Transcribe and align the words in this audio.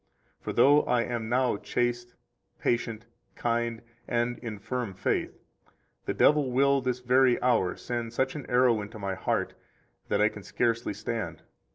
For 0.39 0.51
though 0.51 0.81
I 0.85 1.03
am 1.03 1.29
now 1.29 1.57
chaste, 1.57 2.15
patient, 2.57 3.05
kind, 3.35 3.83
and 4.07 4.39
in 4.39 4.57
firm 4.57 4.95
faith, 4.95 5.37
the 6.05 6.13
devil 6.15 6.51
will 6.51 6.81
this 6.81 7.01
very 7.01 7.39
hour 7.43 7.75
send 7.75 8.11
such 8.11 8.33
an 8.33 8.47
arrow 8.49 8.81
into 8.81 8.97
my 8.97 9.13
heart 9.13 9.53
that 10.07 10.19
I 10.19 10.27
can 10.27 10.41
scarcely 10.41 10.95
stand. 10.95 11.43